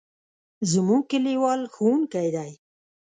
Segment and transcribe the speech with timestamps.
[0.71, 2.51] زموږ کلیوال ښوونکی دی.